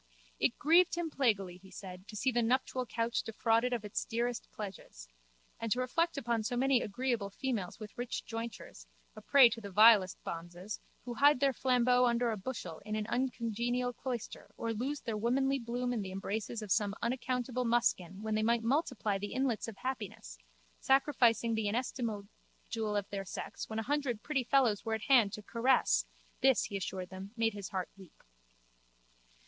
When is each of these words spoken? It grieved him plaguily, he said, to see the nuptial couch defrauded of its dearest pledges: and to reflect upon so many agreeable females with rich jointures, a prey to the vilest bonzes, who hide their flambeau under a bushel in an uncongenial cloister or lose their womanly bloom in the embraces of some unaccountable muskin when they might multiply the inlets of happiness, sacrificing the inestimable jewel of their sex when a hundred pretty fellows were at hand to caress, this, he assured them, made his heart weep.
It 0.39 0.57
grieved 0.57 0.95
him 0.95 1.11
plaguily, 1.11 1.57
he 1.57 1.69
said, 1.69 2.07
to 2.07 2.15
see 2.15 2.31
the 2.31 2.41
nuptial 2.41 2.87
couch 2.87 3.21
defrauded 3.21 3.71
of 3.71 3.85
its 3.85 4.03
dearest 4.03 4.49
pledges: 4.51 5.07
and 5.59 5.71
to 5.71 5.79
reflect 5.79 6.17
upon 6.17 6.41
so 6.41 6.57
many 6.57 6.81
agreeable 6.81 7.29
females 7.29 7.79
with 7.79 7.95
rich 7.95 8.25
jointures, 8.25 8.87
a 9.15 9.21
prey 9.21 9.47
to 9.49 9.61
the 9.61 9.69
vilest 9.69 10.17
bonzes, 10.23 10.79
who 11.05 11.13
hide 11.13 11.39
their 11.39 11.53
flambeau 11.53 12.07
under 12.07 12.31
a 12.31 12.35
bushel 12.35 12.79
in 12.83 12.95
an 12.95 13.05
uncongenial 13.09 13.93
cloister 13.93 14.49
or 14.57 14.73
lose 14.73 15.01
their 15.01 15.15
womanly 15.17 15.59
bloom 15.59 15.93
in 15.93 16.01
the 16.01 16.11
embraces 16.11 16.63
of 16.63 16.71
some 16.71 16.95
unaccountable 17.03 17.63
muskin 17.63 18.23
when 18.23 18.33
they 18.33 18.41
might 18.41 18.63
multiply 18.63 19.19
the 19.19 19.33
inlets 19.33 19.67
of 19.67 19.77
happiness, 19.77 20.39
sacrificing 20.79 21.53
the 21.53 21.67
inestimable 21.67 22.27
jewel 22.71 22.95
of 22.95 23.07
their 23.09 23.23
sex 23.23 23.69
when 23.69 23.77
a 23.77 23.83
hundred 23.83 24.23
pretty 24.23 24.43
fellows 24.43 24.83
were 24.83 24.95
at 24.95 25.03
hand 25.03 25.31
to 25.31 25.43
caress, 25.43 26.07
this, 26.41 26.63
he 26.63 26.77
assured 26.77 27.09
them, 27.11 27.33
made 27.37 27.53
his 27.53 27.69
heart 27.69 27.89
weep. 27.95 28.23